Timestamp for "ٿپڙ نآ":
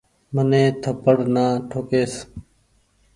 0.81-1.45